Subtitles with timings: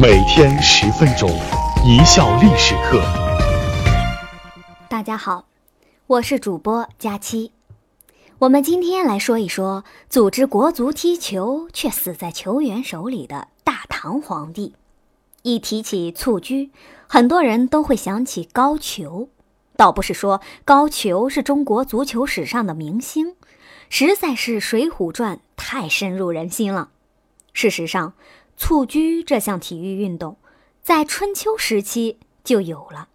[0.00, 1.28] 每天十分钟，
[1.84, 3.02] 一笑历史课。
[4.88, 5.46] 大家好，
[6.06, 7.50] 我是主播佳期。
[8.38, 14.76] 我们今天来说一说组织国足踢球却死在球员手里的大唐皇帝。
[15.42, 16.70] 一提起蹴鞠，
[17.08, 19.26] 很多人都会想起高俅。
[19.76, 23.34] 倒不是说高俅是中国足球史上的明星，
[23.88, 26.90] 实在是《水浒传》太深入人心了。
[27.54, 28.12] 事实上，
[28.58, 30.36] 蹴鞠这项体育运动，
[30.82, 33.08] 在春秋时期就有了，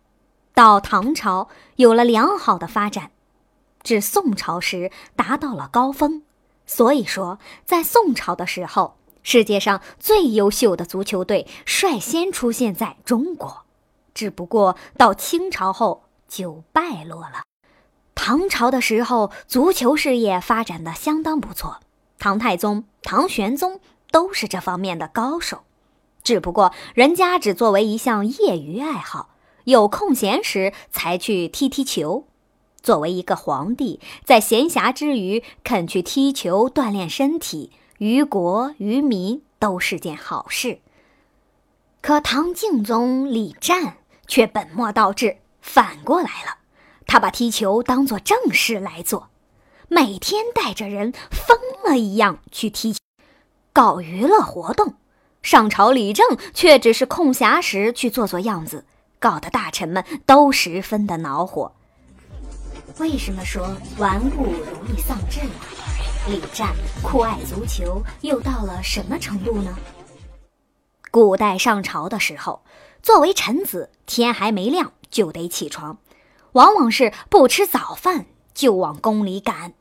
[0.53, 3.11] 到唐朝有了良好的发展，
[3.83, 6.23] 至宋朝时达到了高峰。
[6.65, 13.65] 所以说，在宋朝的时候，世界上最优秀的足球队率先出现在中国。
[14.13, 17.43] 只不过到清朝后就败落了。
[18.15, 21.81] 唐朝的时候，足球事业发展的相当不错，
[22.17, 23.79] 唐太宗、唐玄宗。
[24.13, 25.63] 都是这方面的高手，
[26.21, 29.29] 只不过人家只作为一项业余爱好，
[29.63, 32.27] 有空闲时才去踢踢球。
[32.83, 40.79] 作为一个皇帝，在闲暇之余肯去踢球锻炼身体，于国于民都是件好事。
[41.99, 46.57] 可唐敬宗李湛却本末倒置，反过来了，
[47.07, 49.29] 他把踢球当做正事来做，
[49.87, 52.93] 每天带着人疯了一样去踢。
[53.73, 54.93] 搞娱乐活动，
[55.41, 58.85] 上朝理政却只是空暇时去做做样子，
[59.17, 61.71] 搞得大臣们都十分的恼火。
[62.99, 65.53] 为什么说玩物容易丧志呢？
[66.27, 66.69] 李湛
[67.01, 69.75] 酷爱足球又到了什么程度呢？
[71.09, 72.61] 古代上朝的时候，
[73.01, 75.97] 作为臣子，天还没亮就得起床，
[76.51, 79.73] 往往是不吃早饭就往宫里赶，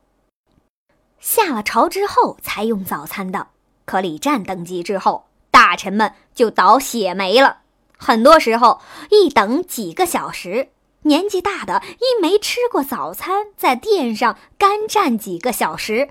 [1.20, 3.48] 下了朝之后才用早餐的。
[3.84, 7.58] 可李湛登基之后，大臣们就倒血霉了。
[7.96, 8.80] 很多时候，
[9.10, 10.70] 一等几个小时，
[11.02, 16.10] 年纪大的因没吃过早餐，在殿上干站几个小时，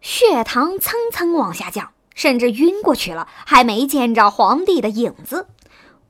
[0.00, 5.48] 血糖蹭蹭往下降，甚至晕过去了，还没见着皇帝的影子。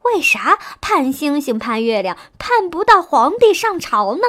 [0.03, 4.23] 为啥盼星星盼月亮盼不到皇帝上朝呢？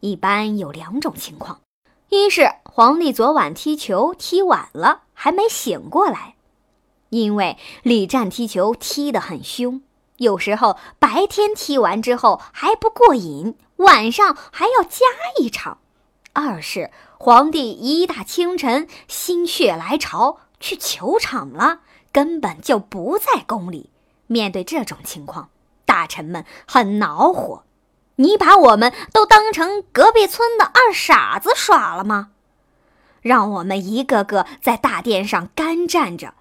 [0.00, 1.60] 一般有两种情况：
[2.08, 5.02] 一是皇帝昨晚踢球踢晚了。
[5.16, 6.34] 还没醒过来，
[7.08, 9.80] 因为李湛踢球踢得很凶，
[10.16, 15.06] 有时候白天踢完之后还不过瘾，晚上还要加
[15.38, 15.78] 一场。
[16.32, 21.78] 二是皇帝一大清晨心血来潮去球场了，
[22.12, 23.90] 根本就不在宫里。
[24.26, 25.48] 面对这种情况，
[25.86, 27.62] 大臣们很恼火。
[28.16, 32.30] 你把我们都当成隔壁村的二傻子耍了吗？
[33.20, 36.34] 让我们一个个在大殿上干站着，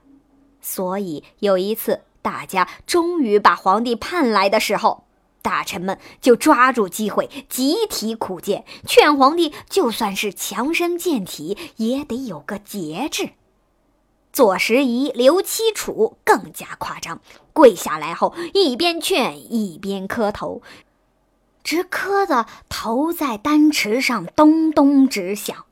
[0.61, 5.05] 所以有一次大家终于把皇帝盼来的时候，
[5.41, 13.29] 大臣们就抓住机会集体苦谏，劝皇帝就算是强身健体，也得有个节制。
[14.33, 17.21] 左拾遗、刘七楚更加夸张，
[17.53, 20.63] 跪下来后一边劝一边磕头，
[21.63, 25.65] 直磕的头在丹池上咚咚直响。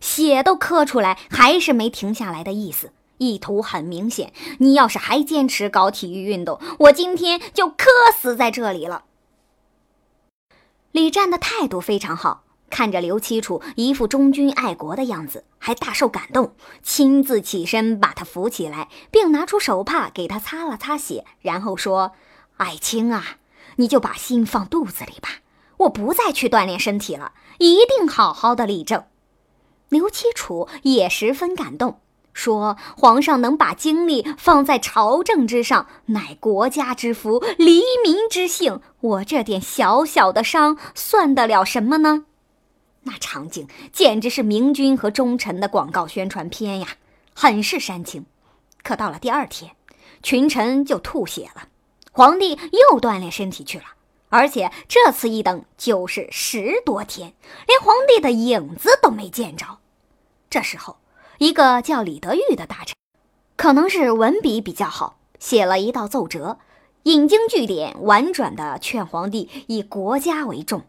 [0.00, 2.92] 血都磕出来，还是没停下来的意思。
[3.18, 9.04] 意图很明显，你要是还坚持搞体育运动，我今天就磕死在这里了。
[10.90, 22.12] 李湛的态度非常好，看着刘七楚一副忠君爱国的样子，还大受感动，亲自起身把他扶起来，并拿出手帕给他擦了擦血，然后说
[22.58, 23.38] ：“爱卿啊，
[23.76, 25.28] 你就把心放肚子里吧，
[25.78, 29.04] 我不再去锻炼身体了，一定好好的立正。”
[29.90, 32.00] 刘七楚也十分感动，
[32.32, 38.80] 说：“皇上能把精力放在朝政之上，乃国家之福，黎民之幸。
[39.00, 42.26] 我这点小小的伤，算得了什么呢？”
[43.06, 46.88] 那场景简直是明君和忠臣的广告宣传片呀，
[47.34, 48.24] 很是煽情。
[48.82, 49.76] 可到了第二天，
[50.22, 51.68] 群臣就吐血了，
[52.16, 53.86] 皇帝又锻炼身体去了，
[54.28, 57.34] 而且这次一等就是十多天，
[57.66, 59.78] 连皇帝的影子都没见着。
[60.48, 60.98] 这时候，
[61.38, 62.94] 一个叫李德裕的大臣，
[63.56, 66.60] 可能是文笔比较好，写了一道奏折，
[67.02, 70.82] 引经据典，婉转地劝皇帝以国家为重。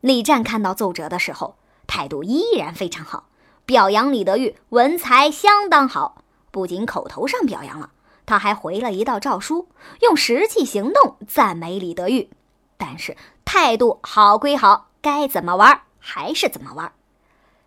[0.00, 1.56] 李湛看到奏折的时候，
[1.86, 3.28] 态度依然非常好，
[3.66, 6.24] 表扬李德裕文才相当好。
[6.50, 7.90] 不仅口头上表扬了，
[8.30, 9.66] 他还回了一道诏书，
[10.02, 12.30] 用实际行动赞美李德裕。
[12.76, 16.92] 但是态度好归好，该怎么玩还是怎么玩。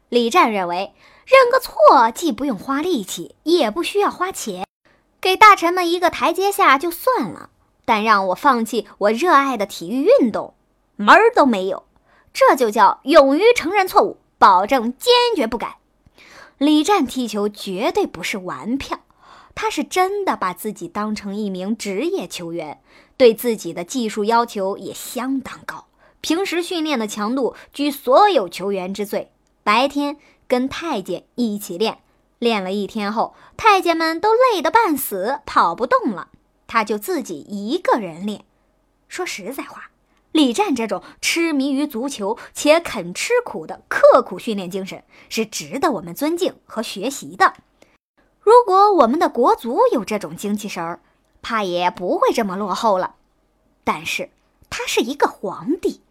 [0.07, 0.94] 李湛认为。
[1.25, 4.68] 认个错既不用花力气，也不需要花钱，
[5.21, 7.50] 给大臣们一个台阶下就算了，
[7.86, 10.54] 但让我放弃我热爱的体育运动，
[10.98, 11.86] 门儿都没有。
[12.33, 15.77] 这就叫勇于承认错误，保证坚决不改。
[16.57, 19.00] 李战踢球绝对不是玩票，
[19.55, 22.81] 他是真的把自己当成一名职业球员，
[23.17, 25.88] 对自己的技术要求也相当高。
[26.21, 29.31] 平时训练的强度居所有球员之最，
[29.63, 30.17] 白天
[30.47, 32.00] 跟太监一起练，
[32.39, 36.29] 练了一天后，太监们都累得半死，跑不动了，
[36.65, 38.45] 他就自己一个人练。
[39.07, 39.89] 说实在话。
[40.31, 47.53] 李战这种痴迷于足球且肯吃苦的刻苦训练精神是值得我们尊敬和学习的。
[48.44, 51.00] 如果我们的国足有这种精气神儿，
[51.42, 53.16] 怕也不会这么落后了。
[53.84, 54.30] 但是
[54.69, 56.01] 他是一个皇帝，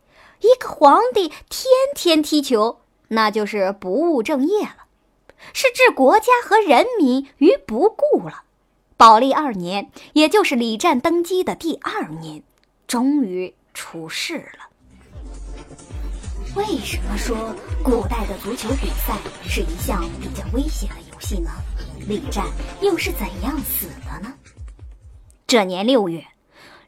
[0.41, 4.87] 一个皇帝天天踢球，那就是不务正业了，
[5.53, 8.43] 是置国家和人民于不顾了。
[8.97, 12.43] 宝历二年，也就是李战登基的第二年，
[12.87, 13.55] 终于。
[13.75, 14.69] 出事了。
[16.55, 17.35] 为什么说
[17.83, 19.17] 古代的足球比赛
[19.49, 21.51] 是一项比较危险的游戏呢？
[22.09, 22.47] 李战
[22.81, 24.35] 又是怎样死的呢？
[25.47, 26.27] 这年六月，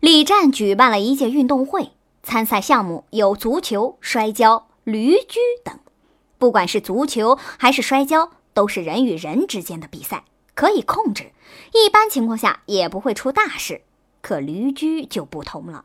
[0.00, 1.92] 李战举办了一届运动会，
[2.24, 5.78] 参赛项目有足球、摔跤、驴驹等。
[6.36, 10.24] 不管是足球还是摔跤，都是人与人之间的比赛，
[10.54, 11.30] 可以控制，
[11.72, 13.82] 一般情况下也不会出大事。
[14.20, 15.84] 可驴驹就不同了。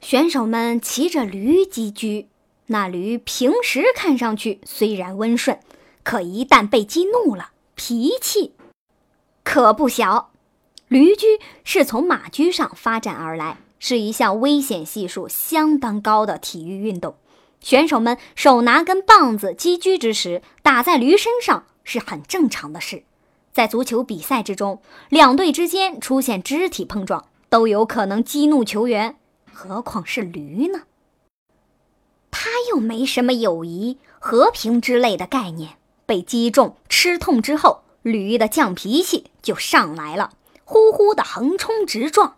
[0.00, 2.28] 选手们骑着驴击驹，
[2.66, 5.58] 那驴平时看上去虽然温顺，
[6.02, 7.52] 可一旦被激怒了，
[7.82, 8.52] 脾气
[9.42, 10.32] 可不小。
[10.88, 17.16] 驴驹是从马驹上发展而来，是一项危险系数相当高的体育运动。
[17.60, 23.04] 选手们手拿根棒子击驹之时，打在驴身上是很正常的事。
[23.50, 29.16] 在足球比赛之中，两队之间出现肢体碰撞，都有可能激怒球员。
[29.50, 30.82] 何况是驴呢？
[32.30, 35.78] 他又没什么友谊、和平之类的概念。
[36.10, 40.32] 被击中、吃痛之后，驴的犟脾气就上来了，
[40.64, 42.34] 呼呼的横冲直撞，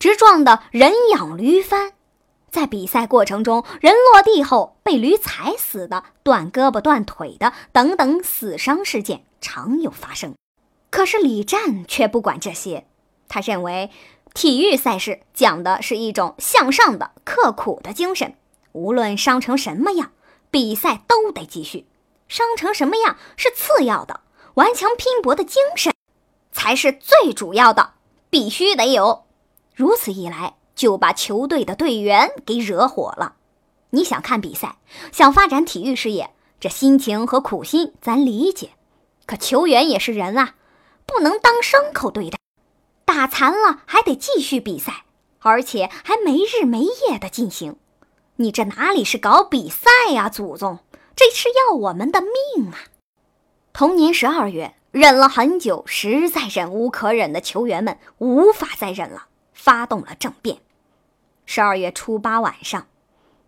[0.00, 1.92] 直撞的人仰驴翻。
[2.50, 10.34] 在比赛过程中，人落地后被驴踩死的、断胳膊断腿的等等死伤事件常有发生。
[10.90, 12.88] 可是李战却不管这些，
[13.28, 13.88] 他认为。
[14.34, 18.34] 体育赛事讲的是一种向上的、刻苦的精神，
[18.72, 20.12] 无论伤成什么样，
[20.50, 21.84] 比赛都得继续。
[22.32, 24.22] 伤成什么样是次要的，
[24.54, 25.92] 顽强拼搏的精神
[26.50, 27.92] 才是最主要的，
[28.30, 29.26] 必须得有。
[29.74, 33.34] 如此一来，就把球队的队员给惹火了。
[33.90, 34.78] 你想看比赛，
[35.12, 38.70] 想发展体育事业，这心情和苦心咱理解，
[39.26, 40.54] 可球员也是人啊，
[41.04, 42.38] 不能当牲口对待。
[43.04, 45.04] 打残了还得继续比赛，
[45.40, 47.76] 而且还没日没夜的进行。
[48.36, 50.78] 你这哪里是搞比赛呀，祖宗，
[51.14, 52.78] 这是要我们的命啊！
[53.72, 60.58] 同年十二月，忍了很久，实在忍无可忍的球员们无法再忍了，发动了政变。
[61.46, 62.86] 十二月初八晚上，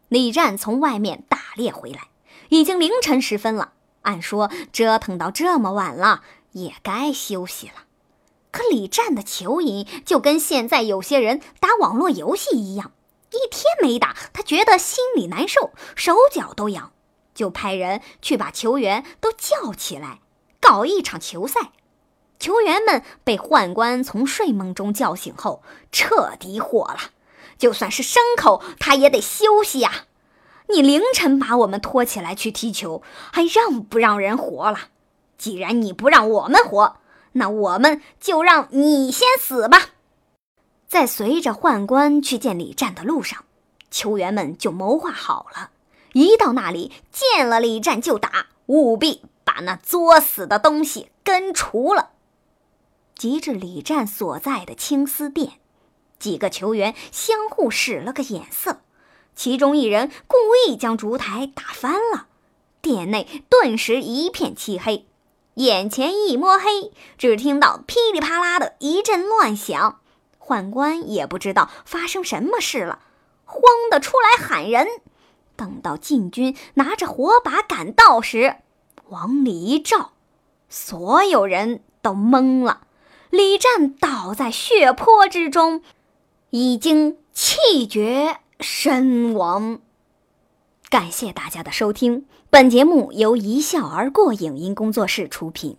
[0.09, 2.09] 李战从外面打猎回来，
[2.49, 3.73] 已经凌晨时分了。
[4.03, 6.23] 按说折腾到这么晚了，
[6.53, 7.85] 也该休息了。
[8.51, 12.93] 可李战的球瘾就跟现在有些人打网络游戏一样，
[13.31, 16.93] 一天没打，他觉得心里难受，手脚都痒，
[17.35, 20.21] 就派人去把球员都叫起来，
[20.61, 21.73] 搞一场球赛。
[22.39, 25.63] 球员们被宦官从睡梦中叫醒后，
[25.93, 26.99] 彻底火了。
[27.57, 30.07] 就算是牲口，他也得休息呀！
[30.69, 34.79] 你凌晨把我们拖起来去踢球，还让不让人活了？
[35.39, 36.97] 既然你不让我们活，
[37.33, 39.91] 那我们就让你先死吧。
[40.89, 43.45] 在随着宦官去见李战的路上，
[43.91, 45.71] 球员们就谋划好了，
[46.15, 52.11] 一到那里见了李战就打，务必把那作死的东西根除了。
[53.17, 55.55] 及至李战所在的青丝店，
[56.21, 58.81] 几个球员相互使了个眼色，
[59.35, 62.29] 其中一人故意将烛台打翻了，
[62.81, 65.07] 店内顿时一片漆黑。
[65.55, 70.01] 眼前一摸黑，只听到噼里啪啦的一阵乱响，
[70.39, 73.01] 宦官也不知道发生什么事了，
[73.45, 74.87] 慌得出来喊人。
[75.57, 78.57] 等到禁军拿着火把赶到时，
[79.09, 80.13] 往里一照，
[80.69, 82.83] 所有人都懵了。
[83.31, 85.83] 李战倒在血泊之中，
[86.51, 89.81] 已经气绝身亡。
[90.89, 92.27] 感谢大家的收听。
[92.51, 95.77] 本节目由一笑而过影音工作室出品。